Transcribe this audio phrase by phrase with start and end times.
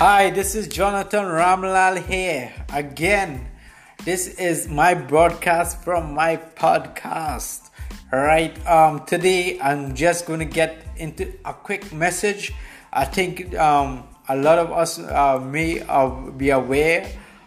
[0.00, 3.50] Hi, this is Jonathan Ramlal here again.
[4.02, 7.68] This is my broadcast from my podcast.
[8.10, 12.50] All right, um, today I'm just going to get into a quick message.
[12.90, 17.04] I think um, a lot of us uh, may uh, be aware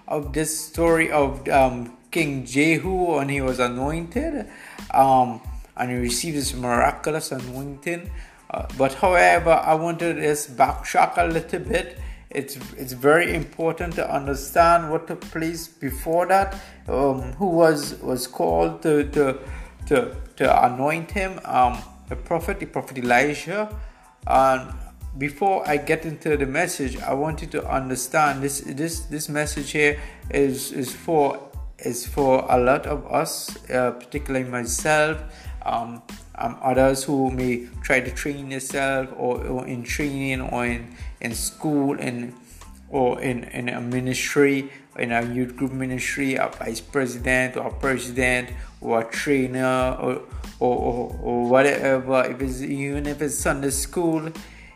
[0.07, 4.47] of this story of um, King Jehu when he was anointed
[4.93, 5.41] um,
[5.75, 8.11] and he received this miraculous anointing.
[8.51, 11.97] Uh, but however, I wanted to just backtrack a little bit
[12.33, 16.59] it's it's very important to understand what took place before that.
[16.87, 19.39] Um, who was was called to to
[19.87, 21.39] to, to anoint him?
[21.45, 21.77] Um,
[22.09, 23.69] the prophet, the prophet Elijah.
[24.27, 24.73] And
[25.17, 29.71] before I get into the message, I want you to understand this this this message
[29.71, 31.39] here is is for
[31.79, 35.21] is for a lot of us, uh, particularly myself.
[35.65, 36.01] Um,
[36.35, 41.33] um, others who may try to train yourself or, or in training or in, in
[41.33, 42.33] school and
[42.89, 47.73] or in, in a ministry in a youth group ministry a vice president or a
[47.73, 48.49] president
[48.81, 50.21] or a trainer or
[50.59, 52.23] or, or, or whatever.
[52.23, 54.31] If it's even if it's sunday school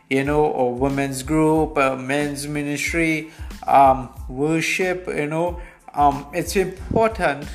[0.09, 3.31] you know or women's group uh, men's ministry
[3.67, 5.61] um, worship you know
[5.93, 7.47] um, it's important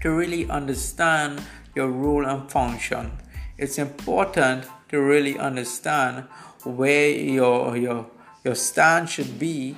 [0.00, 1.42] to really understand
[1.74, 3.12] your role and function.
[3.58, 6.24] It's important to really understand
[6.64, 8.06] where your your
[8.44, 9.76] your stand should be,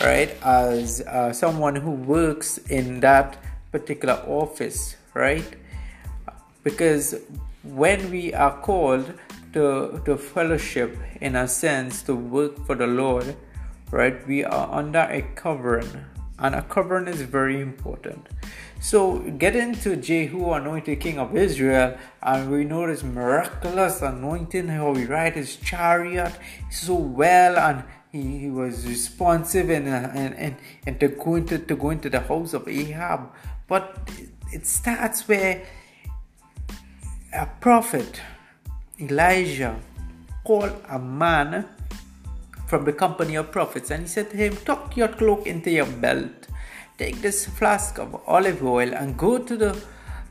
[0.00, 0.36] right?
[0.42, 3.36] As uh, someone who works in that
[3.70, 5.56] particular office, right?
[6.64, 7.14] Because
[7.62, 9.12] when we are called
[9.52, 13.36] to to fellowship, in a sense, to work for the Lord,
[13.90, 14.26] right?
[14.26, 16.04] We are under a covering,
[16.38, 18.26] and a covering is very important
[18.80, 25.04] so get into Jehu, anointed king of Israel, and we notice miraculous anointing, how he
[25.04, 26.32] ride his chariot
[26.70, 30.56] so well, and he, he was responsive and, uh, and, and,
[30.86, 33.30] and to go into to go into the house of Ahab.
[33.66, 34.10] But
[34.52, 35.66] it starts where
[37.32, 38.22] a prophet,
[39.00, 39.78] Elijah,
[40.44, 41.68] called a man
[42.66, 45.86] from the company of prophets, and he said to him, Tuck your cloak into your
[45.86, 46.48] belt
[46.98, 49.78] take this flask of olive oil and go to the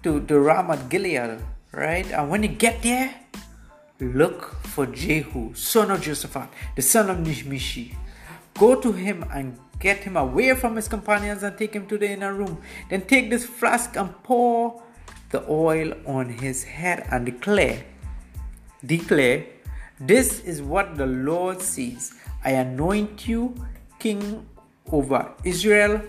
[0.04, 1.40] to the Ramoth Gilead,
[1.72, 2.06] right?
[2.12, 3.16] And when you get there,
[4.00, 7.96] look for Jehu, son of Josaphat, the son of Nishmishi.
[8.54, 12.10] Go to him and get him away from his companions and take him to the
[12.10, 12.62] inner room.
[12.90, 14.84] Then take this flask and pour
[15.30, 17.84] the oil on his head and declare,
[18.86, 19.46] declare,
[20.00, 22.14] this is what the Lord says.
[22.44, 23.56] I anoint you
[24.00, 24.46] king
[24.92, 26.02] over Israel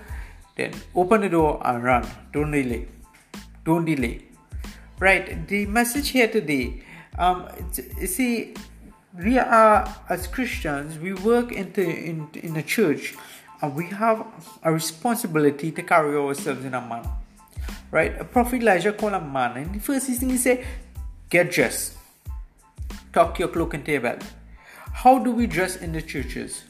[0.58, 2.06] then open the door and run.
[2.32, 2.88] Don't delay.
[3.64, 4.24] Don't delay.
[5.00, 6.82] Right the message here today
[7.16, 7.48] um
[8.00, 8.54] you see
[9.16, 13.14] we are as christians we work into in, in the church
[13.62, 14.26] and we have
[14.62, 17.10] a responsibility to carry ourselves in a manner.
[17.90, 20.66] Right a prophet elijah called a man and the first thing he said
[21.30, 21.96] get dressed.
[23.12, 24.24] Tuck your cloak your belt.
[24.92, 26.64] How do we dress in the churches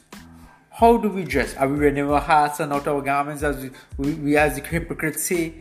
[0.79, 1.57] how do we dress?
[1.57, 5.23] Are we wearing our hats and not our garments as we, we as the hypocrites
[5.25, 5.55] say?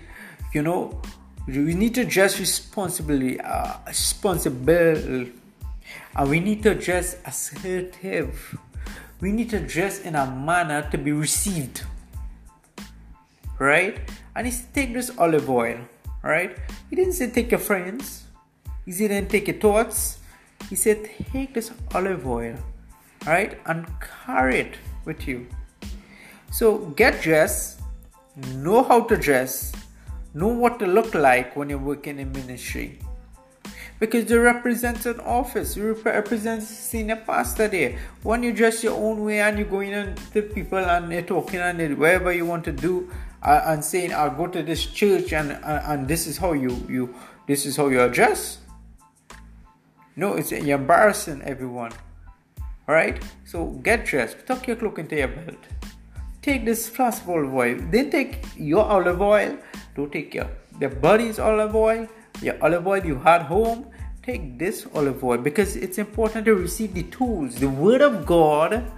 [0.55, 1.03] You know,
[1.49, 5.27] we need to dress responsibly, uh, responsible,
[6.15, 8.57] and we need to dress assertive.
[9.21, 11.83] We need to dress in a manner to be received,
[13.59, 13.99] right?
[14.37, 15.81] And he said, take this olive oil,
[16.23, 16.57] right?
[16.91, 18.23] He didn't say take your friends.
[18.87, 20.21] He didn't take your thoughts.
[20.71, 22.55] He said take this olive oil,
[23.27, 23.85] right, and
[24.25, 25.49] carry it with you.
[26.53, 27.81] So get dressed,
[28.55, 29.73] know how to dress,
[30.35, 33.01] know what to look like when you're working in ministry.
[33.99, 37.99] Because you represent an office, you represent senior pastor there.
[38.23, 41.99] When you dress your own way and you're going to people and you're talking and
[41.99, 43.11] wherever you want to do
[43.43, 46.71] uh, and saying, I'll go to this church and, uh, and this is how you,
[46.89, 47.15] you
[47.49, 48.59] this is how you address.
[50.15, 51.93] No, it's you're embarrassing everyone.
[52.89, 55.59] Alright, so get dressed, tuck your cloak into your belt.
[56.41, 57.77] Take this flask olive oil.
[57.91, 59.59] Then take your olive oil.
[59.95, 60.49] Don't take your
[60.79, 62.09] the buddy's olive oil,
[62.41, 63.91] your olive oil you had home.
[64.23, 68.91] Take this olive oil because it's important to receive the tools, the word of God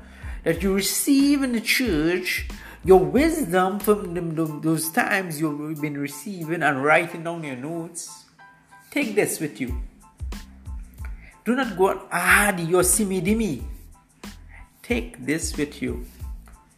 [0.44, 2.48] that you receive in the church,
[2.84, 4.14] your wisdom from
[4.60, 8.26] those times you've been receiving and writing down your notes.
[8.92, 9.82] Take this with you.
[11.44, 13.64] Do not go and add your simidimi
[14.90, 16.04] Take this with you.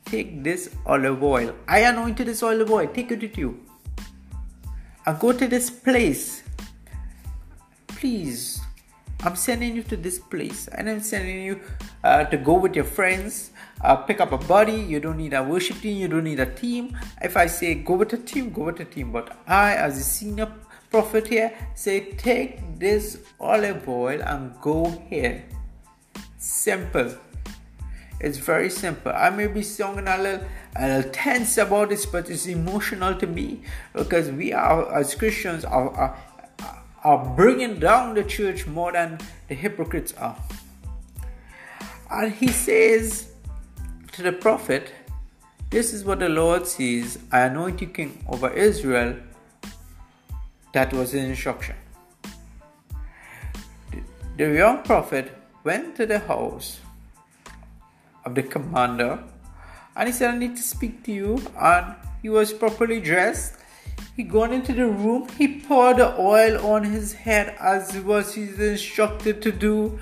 [0.05, 1.55] Take this olive oil.
[1.67, 2.87] I anointed this olive oil.
[2.87, 3.61] Take it with you.
[5.06, 6.43] And go to this place.
[7.88, 8.61] Please
[9.25, 11.61] I'm sending you to this place and I'm sending you
[12.03, 14.73] uh, to go with your friends, uh, pick up a buddy.
[14.73, 16.99] You don't need a worship team, you don't need a team.
[17.23, 19.12] If I say go with a team, go with a team.
[19.12, 20.53] But I, as a senior
[20.91, 25.44] prophet here, say take this olive oil and go here.
[26.37, 27.15] Simple.
[28.23, 29.13] It's very simple.
[29.15, 30.47] I may be sounding a little,
[30.77, 35.65] a little tense about this, but it's emotional to me because we are, as Christians,
[35.65, 36.17] are, are
[37.05, 40.37] are bringing down the church more than the hypocrites are.
[42.11, 43.29] And he says
[44.13, 44.93] to the prophet,
[45.71, 49.17] This is what the Lord says I anoint you king over Israel.
[50.73, 51.77] That was his instruction.
[54.37, 56.81] The young prophet went to the house
[58.25, 59.23] of the commander
[59.97, 61.43] and he said, I need to speak to you.
[61.61, 63.57] And he was properly dressed
[64.15, 68.43] he gone into the room, he poured the oil on his head as was he
[68.43, 69.99] instructed to do,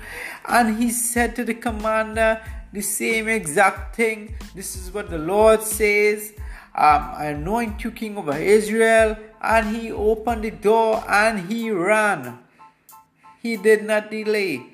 [0.47, 2.41] and he said to the commander
[2.73, 4.35] the same exact thing.
[4.53, 6.33] This is what the Lord says.
[6.75, 9.17] Um, I anoint you king over Israel.
[9.41, 12.39] And he opened the door and he ran.
[13.41, 14.70] He did not delay.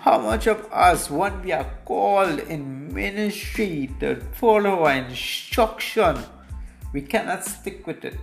[0.00, 6.16] How much of us, when we are called in ministry to follow our instruction,
[6.94, 8.18] we cannot stick with it.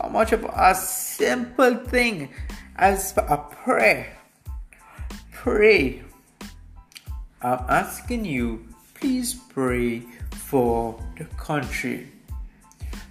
[0.00, 2.30] How much of a simple thing
[2.76, 4.16] as a prayer?
[5.32, 6.02] Pray.
[7.42, 10.00] I'm asking you, please pray
[10.48, 12.10] for the country.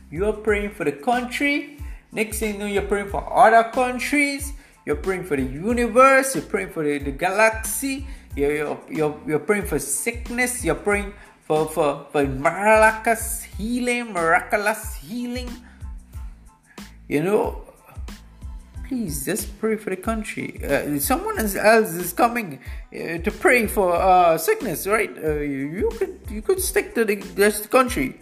[0.10, 1.78] You're praying for the country.
[2.12, 4.54] Next thing you know, you're praying for other countries.
[4.86, 6.36] You're praying for the universe.
[6.36, 8.08] You're praying for the, the galaxy.
[8.36, 10.64] You're, you're, you're, you're praying for sickness.
[10.64, 15.50] You're praying for, for, for miraculous healing, miraculous healing.
[17.08, 17.64] You know,
[18.88, 20.64] please just pray for the country.
[20.64, 22.60] Uh, someone else is coming
[22.94, 25.12] uh, to pray for uh, sickness, right?
[25.24, 28.20] Uh, you, could you could stick to the this country.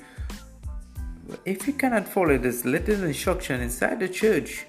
[1.46, 4.66] If you cannot follow this little instruction inside the church,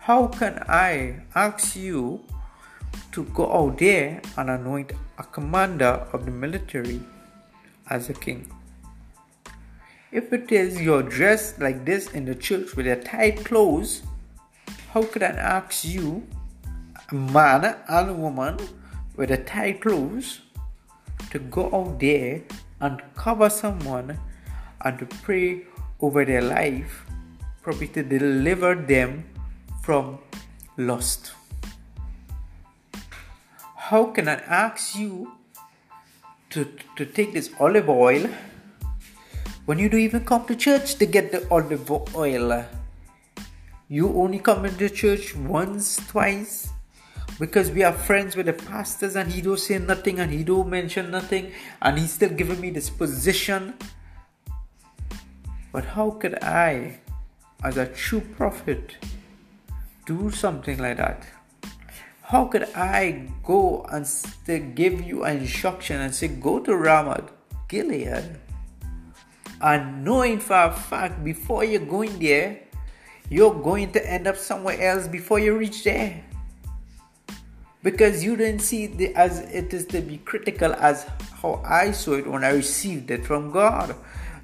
[0.00, 2.24] how can I ask you
[3.12, 7.00] to go out there and anoint a commander of the military
[7.88, 8.50] as a king.
[10.10, 14.02] If it is you're dressed like this in the church with your tight clothes,
[14.92, 16.26] how could I ask you,
[17.10, 18.56] a man and a woman
[19.16, 20.40] with a tight clothes,
[21.30, 22.42] to go out there
[22.80, 24.18] and cover someone
[24.80, 25.62] and to pray
[26.00, 27.04] over their life,
[27.62, 29.24] probably to deliver them
[29.90, 30.20] from
[30.76, 31.32] lust?
[33.74, 35.32] How can I ask you
[36.50, 36.64] to,
[36.94, 38.28] to take this olive oil
[39.64, 42.64] when you don't even come to church to get the olive oil.
[43.88, 46.68] You only come into church once, twice,
[47.40, 50.70] because we are friends with the pastors and he don't say nothing and he don't
[50.70, 51.50] mention nothing
[51.82, 53.74] and he's still giving me this position.
[55.72, 57.00] But how could I,
[57.64, 58.94] as a true prophet,
[60.10, 61.22] do something like that?
[62.22, 64.06] How could I go and
[64.74, 67.30] give you an instruction and say, go to Ramoth,
[67.68, 68.38] Gilead,
[69.60, 72.58] and knowing for a fact before you're going there,
[73.28, 76.24] you're going to end up somewhere else before you reach there?
[77.82, 81.06] Because you didn't see it as it is to be critical as
[81.40, 83.94] how I saw it when I received it from God.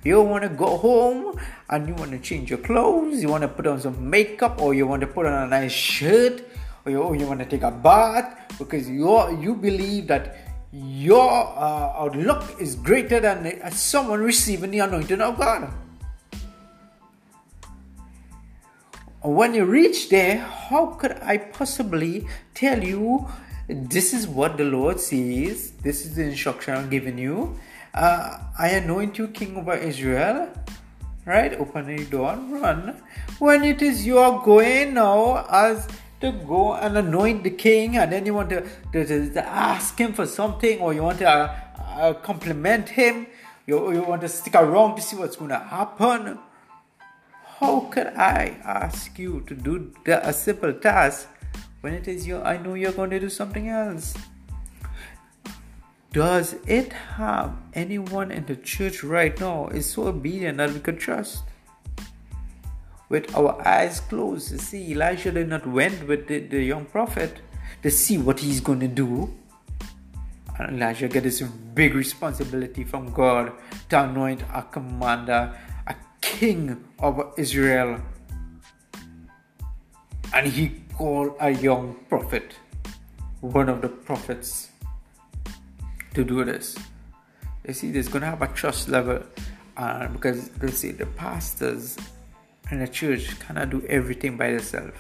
[0.07, 1.37] You want to go home
[1.69, 4.73] and you want to change your clothes, you want to put on some makeup, or
[4.73, 6.47] you want to put on a nice shirt
[6.85, 9.11] or you, you want to take a bath because you
[9.41, 10.37] you believe that
[10.73, 15.73] your uh, look is greater than uh, someone receiving the anointing of God.
[19.23, 23.27] When you reach there, how could I possibly tell you
[23.69, 25.73] this is what the Lord says?
[25.83, 27.59] This is the instruction I'm giving you.
[27.97, 30.49] Uh, I anoint you king over Israel.
[31.25, 31.59] Right?
[31.59, 33.03] Open the door and run.
[33.39, 35.89] When it is you are going now as
[36.21, 38.63] to go and anoint the king and then you want to,
[38.93, 41.55] to, to ask him for something or you want to uh,
[41.97, 43.27] uh, compliment him
[43.67, 46.39] you, you want to stick around to see what's going to happen
[47.59, 51.29] how could i ask you to do the, a simple task
[51.83, 54.15] when it is you i know you're going to do something else
[56.13, 60.99] does it have anyone in the church right now is so obedient that we could
[60.99, 61.43] trust
[63.09, 64.53] with our eyes closed.
[64.53, 67.41] You see, Elijah did not went with the, the young prophet
[67.83, 69.33] to see what he's going to do.
[70.59, 73.53] And Elijah get this big responsibility from God
[73.91, 78.01] to anoint a commander, a king of Israel.
[80.33, 82.55] And he called a young prophet
[83.41, 84.71] one of the prophets
[86.17, 86.77] to do this.
[87.67, 89.23] You see, there's going to have a trust level
[89.77, 91.97] uh, because they see the pastors
[92.71, 94.97] and the church cannot do everything by themselves.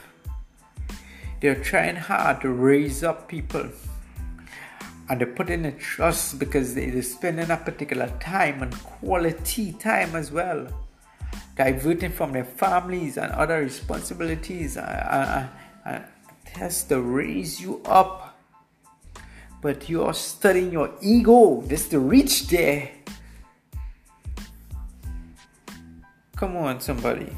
[1.41, 3.69] They're trying hard to raise up people
[5.09, 10.15] and they put in a trust because they're spending a particular time and quality time
[10.15, 10.69] as well,
[11.57, 14.77] diverting from their families and other responsibilities.
[14.77, 15.49] Uh,
[15.87, 16.01] uh, uh,
[16.57, 18.26] has to raise you up,
[19.61, 22.91] but you're studying your ego just the reach there.
[26.37, 27.35] Come on, somebody.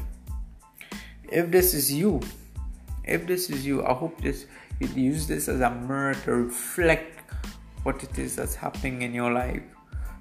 [1.23, 2.21] If this is you,
[3.05, 4.45] if this is you, I hope this
[4.79, 7.19] you use this as a mirror to reflect
[7.83, 9.63] what it is that's happening in your life.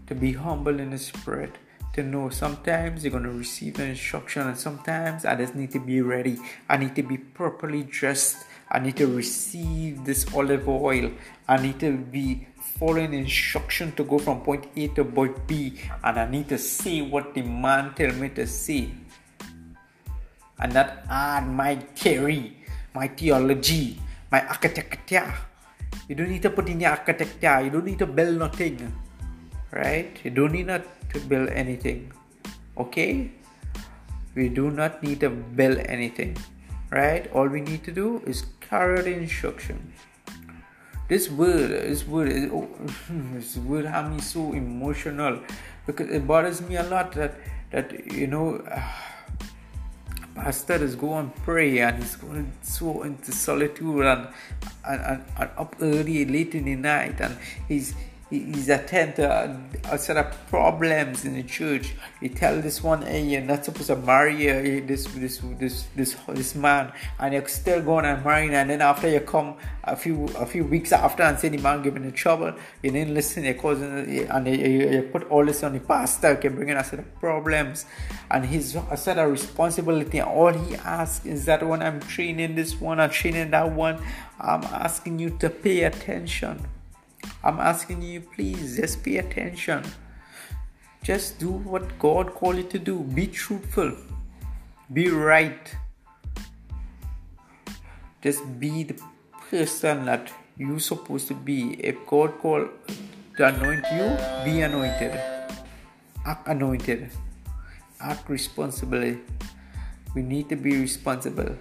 [0.07, 1.57] To be humble in the spirit.
[1.95, 5.81] To know sometimes you're going to receive an instruction, and sometimes I just need to
[5.81, 6.39] be ready.
[6.69, 8.45] I need to be properly dressed.
[8.71, 11.11] I need to receive this olive oil.
[11.49, 12.49] I need to be
[12.79, 17.03] following instruction to go from point A to point B, and I need to see
[17.03, 18.93] what the man tell me to see,
[20.61, 22.59] and not add my theory,
[22.95, 23.99] my theology,
[24.31, 25.33] my architecture
[26.09, 27.61] you don't need to put in your architecture.
[27.61, 28.81] You don't need to build nothing.
[29.71, 30.17] Right?
[30.25, 30.83] You don't need not
[31.13, 32.11] to build anything.
[32.79, 33.31] Okay?
[34.35, 36.37] We do not need to build anything.
[36.91, 37.31] Right?
[37.33, 39.93] All we need to do is carry the instruction.
[41.09, 42.69] This word, this word, oh,
[43.33, 45.41] this word has me so emotional
[45.87, 47.35] because it bothers me a lot that
[47.71, 48.57] that you know.
[48.57, 48.83] Uh,
[50.39, 54.29] pastor is going pray and he's going so into solitude and,
[54.87, 57.93] and, and, and up early late in the night and he's
[58.31, 59.59] he's attend to
[59.91, 61.95] a, set of problems in the church.
[62.21, 66.17] He tell this one, hey, you're not supposed to marry uh, this this this this
[66.29, 68.55] this man, and you're still going and marrying.
[68.55, 71.83] And then after you come a few a few weeks after and say the man
[71.83, 73.45] giving you trouble, you didn't listen.
[73.45, 76.99] You're causing and you, you, put all this on the pastor, okay, bringing a set
[76.99, 77.87] of problems,
[78.31, 80.21] and he's a set of responsibility.
[80.21, 84.03] All he asks is that when I'm training this one, I'm training that one,
[84.39, 86.67] I'm asking you to pay attention
[87.49, 89.83] I'm asking you, please just pay attention.
[91.03, 92.97] Just do what God called you to do.
[93.19, 93.93] Be truthful.
[94.93, 95.75] Be right.
[98.23, 98.97] Just be the
[99.49, 101.81] person that you're supposed to be.
[101.93, 102.69] If God called
[103.39, 104.09] to anoint you,
[104.45, 105.19] be anointed.
[106.27, 107.11] Act anointed.
[107.99, 109.21] Act responsibly.
[110.15, 111.57] We need to be responsible.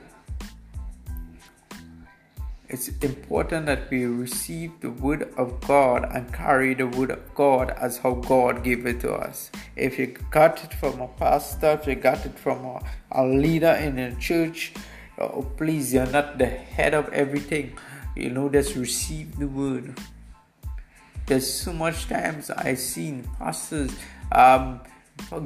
[2.70, 7.70] It's important that we receive the word of God and carry the word of God
[7.70, 9.52] as how God gave it to us.
[9.78, 13.72] If you got it from a pastor, if you got it from a, a leader
[13.72, 14.74] in a church,
[15.18, 17.78] oh, please, you're not the head of everything.
[18.18, 19.98] You know, just receive the word.
[21.26, 23.92] There's so much times I've seen pastors
[24.34, 24.82] um,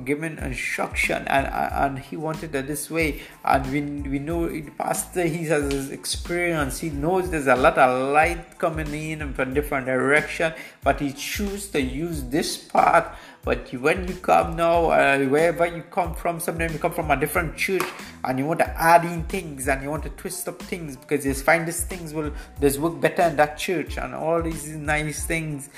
[0.05, 3.21] given instruction and and he wanted it this way.
[3.43, 6.79] And we, we know the pastor he has his experience.
[6.79, 11.69] He knows there's a lot of light coming in from different direction but he chooses
[11.69, 13.07] to use this part
[13.43, 17.19] but when you come now uh, wherever you come from sometimes you come from a
[17.19, 17.83] different church
[18.23, 21.25] and you want to add in things and you want to twist up things because
[21.25, 25.25] you find these things will this work better in that church and all these nice
[25.25, 25.69] things.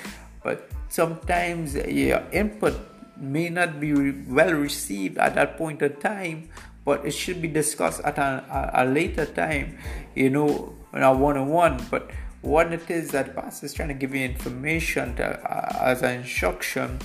[0.42, 2.74] But sometimes your input
[3.16, 6.48] may not be well received at that point of time,
[6.84, 9.78] but it should be discussed at a, a, later time,
[10.14, 11.86] you know, in a one on one.
[11.90, 12.10] But
[12.42, 16.20] what it is that pastor is trying to give you information to, uh, as an
[16.20, 16.98] instruction,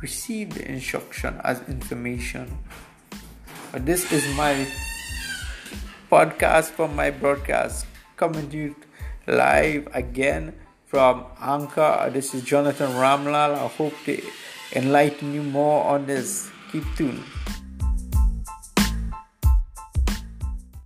[0.00, 2.58] receive the instruction as information.
[3.72, 4.66] But this is my
[6.10, 7.86] podcast from my broadcast
[8.16, 8.76] coming to you
[9.26, 10.54] live again
[10.86, 12.10] from Anchor.
[12.12, 13.54] This is Jonathan Ramlal.
[13.54, 14.22] I hope to
[14.74, 16.50] enlighten you more on this.
[16.72, 17.22] Keep tuned.